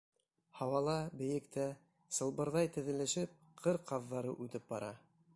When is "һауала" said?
0.59-0.93